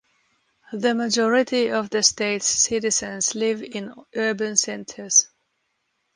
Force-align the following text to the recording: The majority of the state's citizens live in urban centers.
The 0.73 0.95
majority 0.95 1.69
of 1.69 1.91
the 1.91 2.01
state's 2.01 2.47
citizens 2.47 3.35
live 3.35 3.61
in 3.61 3.93
urban 4.15 4.57
centers. 4.57 5.27